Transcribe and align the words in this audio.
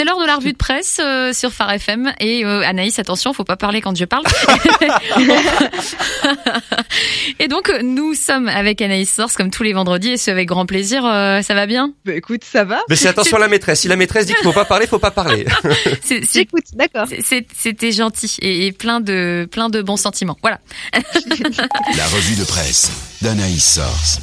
C'est 0.00 0.06
l'heure 0.06 0.18
de 0.18 0.24
la 0.24 0.36
revue 0.36 0.52
de 0.52 0.56
presse 0.56 0.98
euh, 0.98 1.34
sur 1.34 1.52
Phare 1.52 1.72
FM. 1.72 2.14
Et 2.20 2.42
euh, 2.42 2.62
Anaïs, 2.62 2.98
attention, 2.98 3.34
faut 3.34 3.44
pas 3.44 3.58
parler 3.58 3.82
quand 3.82 3.94
je 3.94 4.06
parle. 4.06 4.24
et 7.38 7.48
donc, 7.48 7.70
nous 7.82 8.14
sommes 8.14 8.48
avec 8.48 8.80
Anaïs 8.80 9.14
Source 9.14 9.36
comme 9.36 9.50
tous 9.50 9.62
les 9.62 9.74
vendredis 9.74 10.12
et 10.12 10.16
ce 10.16 10.30
avec 10.30 10.48
grand 10.48 10.64
plaisir. 10.64 11.04
Euh, 11.04 11.42
ça 11.42 11.52
va 11.52 11.66
bien? 11.66 11.92
Bah 12.06 12.14
écoute, 12.14 12.44
ça 12.50 12.64
va. 12.64 12.80
Mais 12.88 12.96
c'est 12.96 13.08
attention 13.08 13.36
à 13.36 13.40
la 13.40 13.48
maîtresse. 13.48 13.80
Si 13.80 13.88
la 13.88 13.96
maîtresse 13.96 14.24
dit 14.24 14.32
qu'il 14.32 14.42
faut 14.42 14.54
pas 14.54 14.64
parler, 14.64 14.86
faut 14.86 14.98
pas 14.98 15.10
parler. 15.10 15.44
J'écoute, 16.32 16.64
d'accord. 16.72 17.06
C'était 17.54 17.92
gentil 17.92 18.38
et, 18.40 18.68
et 18.68 18.72
plein 18.72 19.00
de 19.00 19.46
plein 19.52 19.68
de 19.68 19.82
bons 19.82 19.98
sentiments. 19.98 20.38
Voilà. 20.40 20.60
La 20.94 22.06
revue 22.06 22.36
de 22.36 22.44
presse 22.44 22.90
d'Anaïs 23.20 23.74
Source. 23.74 24.20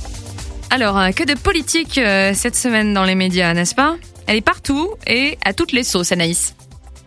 Alors, 0.69 0.99
que 1.15 1.23
de 1.23 1.33
politique 1.33 1.97
euh, 1.97 2.33
cette 2.33 2.55
semaine 2.55 2.93
dans 2.93 3.03
les 3.03 3.15
médias, 3.15 3.53
n'est-ce 3.53 3.73
pas? 3.73 3.95
Elle 4.27 4.35
est 4.35 4.41
partout 4.41 4.93
et 5.07 5.37
à 5.43 5.53
toutes 5.53 5.71
les 5.71 5.83
sauces, 5.83 6.11
Anaïs. 6.11 6.56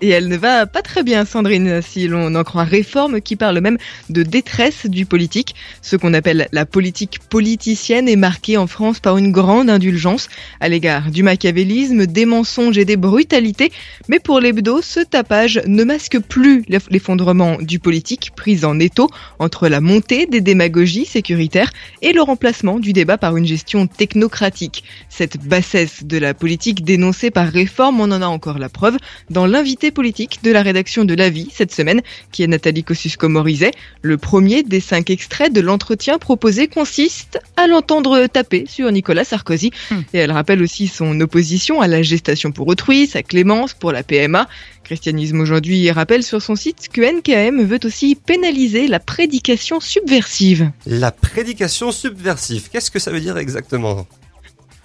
Et 0.02 0.08
elle 0.08 0.28
ne 0.28 0.36
va 0.38 0.64
pas 0.64 0.80
très 0.80 1.02
bien, 1.02 1.26
Sandrine, 1.26 1.82
si 1.82 2.08
l'on 2.08 2.34
en 2.34 2.42
croit 2.42 2.64
Réforme, 2.64 3.20
qui 3.20 3.36
parle 3.36 3.60
même 3.60 3.76
de 4.08 4.22
détresse 4.22 4.86
du 4.86 5.04
politique. 5.04 5.54
Ce 5.82 5.94
qu'on 5.94 6.14
appelle 6.14 6.48
la 6.52 6.64
politique 6.64 7.18
politicienne 7.28 8.08
est 8.08 8.16
marquée 8.16 8.56
en 8.56 8.66
France 8.66 8.98
par 8.98 9.18
une 9.18 9.30
grande 9.30 9.68
indulgence 9.68 10.28
à 10.60 10.70
l'égard 10.70 11.10
du 11.10 11.22
machiavélisme, 11.22 12.06
des 12.06 12.24
mensonges 12.24 12.78
et 12.78 12.86
des 12.86 12.96
brutalités. 12.96 13.72
Mais 14.08 14.20
pour 14.20 14.40
l'hebdo, 14.40 14.80
ce 14.80 15.00
tapage 15.00 15.60
ne 15.66 15.84
masque 15.84 16.18
plus 16.18 16.64
l'eff- 16.68 16.88
l'effondrement 16.88 17.58
du 17.60 17.78
politique 17.78 18.30
pris 18.34 18.64
en 18.64 18.80
étau 18.80 19.10
entre 19.38 19.68
la 19.68 19.82
montée 19.82 20.24
des 20.24 20.40
démagogies 20.40 21.04
sécuritaires 21.04 21.72
et 22.00 22.14
le 22.14 22.22
remplacement 22.22 22.78
du 22.78 22.94
débat 22.94 23.18
par 23.18 23.36
une 23.36 23.46
gestion 23.46 23.86
technocratique. 23.86 24.82
Cette 25.10 25.36
bassesse 25.46 26.04
de 26.04 26.16
la 26.16 26.32
politique 26.32 26.84
dénoncée 26.84 27.30
par 27.30 27.48
Réforme, 27.48 28.00
on 28.00 28.10
en 28.10 28.22
a 28.22 28.26
encore 28.26 28.58
la 28.58 28.70
preuve 28.70 28.96
dans 29.28 29.44
l'invité 29.44 29.89
politique 29.90 30.40
de 30.42 30.50
la 30.50 30.62
rédaction 30.62 31.04
de 31.04 31.14
La 31.14 31.30
Vie 31.30 31.48
cette 31.52 31.72
semaine, 31.72 32.00
qui 32.32 32.42
est 32.42 32.46
Nathalie 32.46 32.84
Kosciusko-Morizet. 32.84 33.72
Le 34.02 34.16
premier 34.16 34.62
des 34.62 34.80
cinq 34.80 35.10
extraits 35.10 35.52
de 35.52 35.60
l'entretien 35.60 36.18
proposé 36.18 36.68
consiste 36.68 37.38
à 37.56 37.66
l'entendre 37.66 38.26
taper 38.26 38.64
sur 38.66 38.90
Nicolas 38.90 39.24
Sarkozy. 39.24 39.70
Hmm. 39.90 40.00
Et 40.12 40.18
elle 40.18 40.32
rappelle 40.32 40.62
aussi 40.62 40.88
son 40.88 41.20
opposition 41.20 41.80
à 41.80 41.88
la 41.88 42.02
gestation 42.02 42.52
pour 42.52 42.68
autrui, 42.68 43.06
sa 43.06 43.22
clémence 43.22 43.74
pour 43.74 43.92
la 43.92 44.02
PMA. 44.02 44.48
Christianisme 44.84 45.40
aujourd'hui 45.40 45.90
rappelle 45.90 46.22
sur 46.22 46.42
son 46.42 46.56
site 46.56 46.88
que 46.92 47.00
NKM 47.00 47.62
veut 47.62 47.78
aussi 47.84 48.16
pénaliser 48.16 48.88
la 48.88 48.98
prédication 48.98 49.78
subversive. 49.78 50.70
La 50.86 51.12
prédication 51.12 51.92
subversive. 51.92 52.68
Qu'est-ce 52.70 52.90
que 52.90 52.98
ça 52.98 53.10
veut 53.10 53.20
dire 53.20 53.38
exactement? 53.38 54.06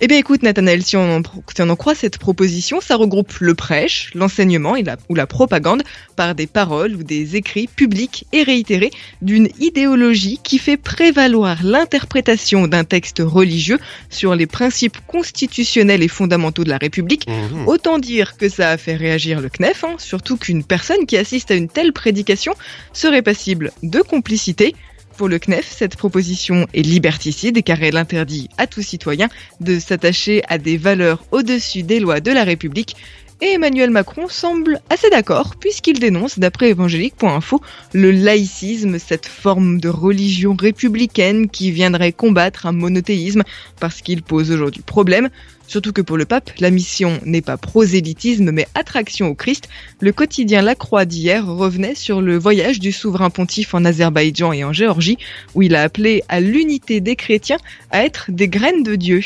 Eh 0.02 0.08
bien 0.08 0.18
écoute 0.18 0.44
Nathanaël, 0.44 0.84
si 0.84 0.98
on, 0.98 1.10
en, 1.16 1.22
pro- 1.22 1.42
si 1.56 1.62
on 1.62 1.70
en 1.70 1.76
croit 1.78 1.96
cette 1.96 2.18
proposition, 2.18 2.82
ça 2.82 2.98
regroupe 2.98 3.32
le 3.40 3.56
prêche, 3.56 4.12
l'enseignement 4.14 4.76
ou 5.08 5.16
la 5.16 5.26
propagande 5.26 5.84
par 6.18 6.36
des 6.36 6.48
paroles 6.48 6.96
ou 6.96 7.04
des 7.04 7.38
écrits 7.38 7.68
publics 7.68 8.26
et 8.34 8.44
réitérés 8.44 8.92
d'une 9.22 9.48
idéologie 9.58 10.40
qui 10.44 10.58
fait 10.58 10.76
prévaloir 10.76 11.64
l'interprétation 11.64 12.68
d'un 12.68 12.84
texte 12.84 13.22
religieux 13.26 13.80
sur 14.10 14.36
les 14.36 14.48
principes 14.48 14.98
constitutionnels 15.08 16.04
et 16.04 16.09
fondamentaux 16.09 16.66
de 16.66 16.70
la 16.70 16.78
République. 16.78 17.26
Mhm. 17.30 17.66
Autant 17.68 17.98
dire 17.98 18.36
que 18.36 18.50
ça 18.50 18.72
a 18.72 18.78
fait 18.78 18.96
réagir 18.96 19.40
le 19.40 19.48
CNEF, 19.48 19.86
hein, 19.86 19.96
surtout 19.98 20.36
qu'une 20.36 20.66
personne 20.66 21.06
qui 21.06 21.16
assiste 21.16 21.52
à 21.52 21.56
une 21.56 21.70
telle 21.70 21.94
prédication 21.94 22.54
serait 22.92 23.22
passible 23.22 23.72
de 23.82 24.02
complicité. 24.02 24.76
Pour 25.18 25.30
le 25.30 25.40
CNEF, 25.40 25.66
cette 25.72 25.96
proposition 25.96 26.68
est 26.74 26.82
liberticide 26.82 27.64
car 27.64 27.82
elle 27.82 27.96
interdit 27.96 28.50
à 28.58 28.68
tout 28.68 28.82
citoyen 28.82 29.30
de 29.62 29.80
s'attacher 29.80 30.44
à 30.50 30.58
des 30.58 30.76
valeurs 30.76 31.24
au-dessus 31.32 31.84
des 31.84 32.02
lois 32.02 32.20
de 32.20 32.32
la 32.32 32.44
République. 32.44 32.98
Et 33.42 33.54
Emmanuel 33.54 33.92
Macron 33.92 34.28
semble 34.28 34.82
assez 34.90 35.10
d'accord 35.10 35.56
puisqu'il 35.58 36.00
dénonce, 36.00 36.38
d'après 36.38 36.70
évangélique.info, 36.70 37.62
le 37.94 38.12
laïcisme, 38.12 39.00
cette 39.00 39.26
forme 39.26 39.80
de 39.80 39.88
religion 39.88 40.54
républicaine 40.54 41.50
qui 41.50 41.72
viendrait 41.72 42.12
combattre 42.12 42.66
un 42.66 42.74
monothéisme 42.74 43.44
parce 43.80 44.02
qu'il 44.02 44.22
pose 44.22 44.52
aujourd'hui 44.52 44.81
problème. 44.81 45.30
Surtout 45.68 45.92
que 45.92 46.02
pour 46.02 46.18
le 46.18 46.26
pape, 46.26 46.52
la 46.59 46.70
mission 46.70 47.20
n'est 47.26 47.42
pas 47.42 47.58
prosélytisme 47.58 48.52
mais 48.52 48.68
attraction 48.76 49.28
au 49.28 49.36
Christ. 49.36 49.68
Le 50.00 50.12
quotidien 50.12 50.62
La 50.62 50.76
Croix 50.76 51.06
d'hier 51.06 51.46
revenait 51.46 51.96
sur 51.96 52.22
le 52.22 52.38
voyage 52.38 52.80
du 52.80 52.92
souverain 52.92 53.30
pontife 53.30 53.74
en 53.74 53.84
Azerbaïdjan 53.86 54.54
et 54.54 54.64
en 54.64 54.72
Géorgie, 54.72 55.18
où 55.56 55.62
il 55.62 55.75
a 55.75 55.81
appelé 55.81 56.24
à 56.30 56.40
l'unité 56.40 57.02
des 57.02 57.16
chrétiens 57.16 57.58
à 57.92 58.04
être 58.06 58.25
des 58.30 58.48
graines 58.48 58.84
de 58.84 58.96
Dieu. 58.96 59.22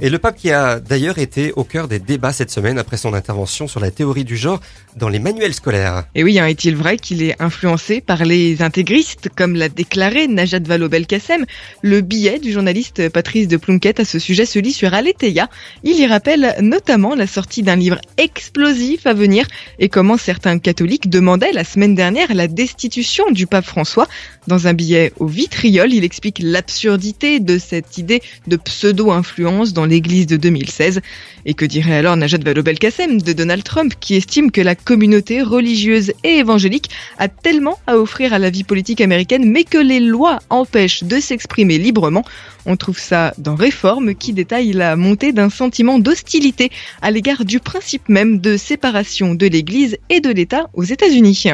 Et 0.00 0.10
le 0.10 0.18
pape 0.18 0.36
qui 0.36 0.50
a 0.50 0.80
d'ailleurs 0.80 1.18
été 1.18 1.52
au 1.52 1.64
cœur 1.64 1.88
des 1.88 1.98
débats 1.98 2.32
cette 2.32 2.50
semaine 2.50 2.78
après 2.78 2.96
son 2.96 3.14
intervention 3.14 3.68
sur 3.68 3.80
la 3.80 3.90
théorie 3.90 4.24
du 4.24 4.36
genre 4.36 4.60
dans 4.96 5.08
les 5.08 5.18
manuels 5.18 5.54
scolaires. 5.54 6.04
Et 6.14 6.24
oui, 6.24 6.38
hein, 6.38 6.46
est-il 6.46 6.76
vrai 6.76 6.96
qu'il 6.96 7.22
est 7.22 7.40
influencé 7.40 8.00
par 8.00 8.24
les 8.24 8.62
intégristes, 8.62 9.28
comme 9.34 9.54
l'a 9.54 9.68
déclaré 9.68 10.26
Najat 10.28 10.60
Vallaud-Belkacem 10.60 11.44
Le 11.82 12.00
billet 12.00 12.38
du 12.38 12.52
journaliste 12.52 13.08
Patrice 13.08 13.48
de 13.48 13.56
Plunkett 13.56 14.00
à 14.00 14.04
ce 14.04 14.18
sujet 14.18 14.46
se 14.46 14.58
lit 14.58 14.72
sur 14.72 14.92
Aletheia. 14.92 15.48
Il 15.82 15.98
y 15.98 16.06
rappelle 16.06 16.56
notamment 16.60 17.14
la 17.14 17.26
sortie 17.26 17.62
d'un 17.62 17.76
livre 17.76 17.98
explosif 18.18 19.06
à 19.06 19.14
venir 19.14 19.46
et 19.78 19.88
comment 19.88 20.18
certains 20.18 20.58
catholiques 20.58 21.08
demandaient 21.08 21.52
la 21.52 21.64
semaine 21.64 21.94
dernière 21.94 22.34
la 22.34 22.48
destitution 22.48 23.30
du 23.30 23.46
pape 23.46 23.64
François. 23.64 24.06
Dans 24.46 24.66
un 24.66 24.74
billet 24.74 25.12
au 25.18 25.26
vitriol, 25.26 25.90
il 25.92 26.04
explique 26.04 26.38
l'absurdité 26.42 27.40
de 27.40 27.56
cette 27.56 27.96
idée 27.96 28.20
de 28.46 28.56
pseudo-influence 28.56 29.72
dans 29.72 29.86
l'église 29.86 30.26
de 30.26 30.36
2016. 30.36 31.00
Et 31.46 31.54
que 31.54 31.64
dirait 31.64 31.96
alors 31.96 32.16
Najat 32.16 32.38
Vallaud-Belkacem 32.44 33.22
de 33.22 33.32
Donald 33.32 33.64
Trump 33.64 33.94
qui 33.98 34.16
estime 34.16 34.50
que 34.50 34.60
la 34.60 34.74
communauté 34.74 35.40
religieuse 35.40 36.12
et 36.24 36.36
évangélique 36.36 36.90
a 37.16 37.28
tellement 37.28 37.78
à 37.86 37.96
offrir 37.96 38.34
à 38.34 38.38
la 38.38 38.50
vie 38.50 38.64
politique 38.64 39.00
américaine 39.00 39.50
mais 39.50 39.64
que 39.64 39.78
les 39.78 40.00
lois 40.00 40.40
empêchent 40.50 41.04
de 41.04 41.18
s'exprimer 41.20 41.78
librement. 41.78 42.24
On 42.66 42.76
trouve 42.76 42.98
ça 42.98 43.32
dans 43.38 43.54
Réforme 43.54 44.14
qui 44.14 44.34
détaille 44.34 44.72
la 44.72 44.96
montée 44.96 45.32
d'un 45.32 45.48
d'hostilité 45.98 46.70
à 47.02 47.10
l'égard 47.10 47.44
du 47.44 47.60
principe 47.60 48.08
même 48.08 48.40
de 48.40 48.56
séparation 48.56 49.34
de 49.34 49.46
l'Église 49.46 49.96
et 50.08 50.20
de 50.20 50.30
l'État 50.30 50.68
aux 50.74 50.84
États-Unis. 50.84 51.44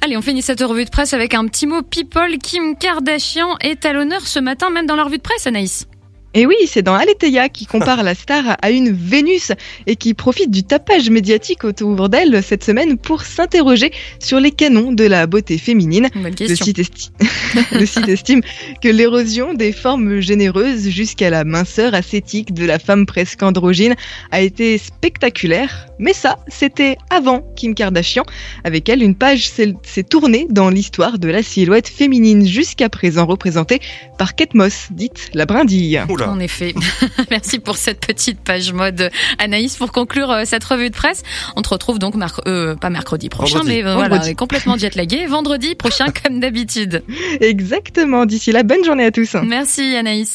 Allez, 0.00 0.16
on 0.16 0.22
finit 0.22 0.42
cette 0.42 0.60
revue 0.60 0.84
de 0.84 0.90
presse 0.90 1.14
avec 1.14 1.34
un 1.34 1.46
petit 1.46 1.66
mot 1.66 1.82
people. 1.82 2.38
Kim 2.38 2.76
Kardashian 2.76 3.56
est 3.60 3.84
à 3.84 3.92
l'honneur 3.92 4.26
ce 4.26 4.38
matin, 4.38 4.70
même 4.70 4.86
dans 4.86 4.96
la 4.96 5.04
revue 5.04 5.18
de 5.18 5.22
presse, 5.22 5.46
Anaïs. 5.46 5.86
Et 6.34 6.46
oui, 6.46 6.56
c'est 6.66 6.82
dans 6.82 6.94
Aletheia 6.94 7.48
qui 7.48 7.64
compare 7.66 8.02
la 8.02 8.14
star 8.14 8.56
à 8.60 8.70
une 8.70 8.90
Vénus 8.90 9.52
et 9.86 9.94
qui 9.96 10.14
profite 10.14 10.50
du 10.50 10.64
tapage 10.64 11.08
médiatique 11.08 11.62
autour 11.64 12.08
d'elle 12.08 12.42
cette 12.42 12.64
semaine 12.64 12.98
pour 12.98 13.22
s'interroger 13.22 13.92
sur 14.18 14.40
les 14.40 14.50
canons 14.50 14.92
de 14.92 15.04
la 15.04 15.26
beauté 15.28 15.58
féminine. 15.58 16.08
Bonne 16.14 16.24
Le 16.24 16.30
question. 16.30 16.64
site, 16.66 16.78
esti- 16.80 17.10
le 17.72 17.86
site 17.86 18.08
estime 18.08 18.40
que 18.82 18.88
l'érosion 18.88 19.54
des 19.54 19.70
formes 19.72 20.20
généreuses 20.20 20.88
jusqu'à 20.88 21.30
la 21.30 21.44
minceur 21.44 21.94
ascétique 21.94 22.52
de 22.52 22.64
la 22.66 22.78
femme 22.80 23.06
presque 23.06 23.42
androgyne 23.42 23.94
a 24.32 24.40
été 24.40 24.76
spectaculaire. 24.78 25.86
Mais 26.00 26.12
ça, 26.12 26.38
c'était 26.48 26.96
avant 27.10 27.42
Kim 27.54 27.74
Kardashian. 27.74 28.24
Avec 28.64 28.88
elle, 28.88 29.02
une 29.02 29.14
page 29.14 29.48
s'est 29.48 29.74
s'est 29.84 30.02
tournée 30.02 30.46
dans 30.50 30.68
l'histoire 30.68 31.18
de 31.20 31.28
la 31.28 31.42
silhouette 31.44 31.88
féminine 31.88 32.44
jusqu'à 32.46 32.88
présent 32.88 33.24
représentée 33.26 33.78
par 34.18 34.34
Kate 34.34 34.54
Moss, 34.54 34.88
dite 34.90 35.30
la 35.34 35.46
brindille. 35.46 36.00
Oula. 36.08 36.23
En 36.28 36.40
effet. 36.40 36.74
Merci 37.30 37.58
pour 37.58 37.76
cette 37.76 38.00
petite 38.00 38.40
page 38.40 38.72
mode, 38.72 39.10
Anaïs. 39.38 39.76
Pour 39.76 39.92
conclure 39.92 40.30
euh, 40.30 40.42
cette 40.44 40.64
revue 40.64 40.90
de 40.90 40.94
presse, 40.94 41.22
on 41.56 41.62
te 41.62 41.68
retrouve 41.68 41.98
donc, 41.98 42.14
euh, 42.46 42.74
pas 42.76 42.90
mercredi 42.90 43.28
prochain, 43.28 43.58
Vendredi. 43.58 43.76
mais 43.76 43.84
euh, 43.84 43.94
voilà, 43.94 44.08
Vendredi. 44.08 44.28
on 44.28 44.32
est 44.32 44.34
complètement 44.34 44.76
jetlagué. 44.76 45.26
Vendredi 45.26 45.74
prochain, 45.74 46.06
comme 46.22 46.40
d'habitude. 46.40 47.02
Exactement. 47.40 48.26
D'ici 48.26 48.52
là, 48.52 48.62
bonne 48.62 48.84
journée 48.84 49.04
à 49.04 49.10
tous. 49.10 49.34
Merci, 49.42 49.96
Anaïs. 49.96 50.32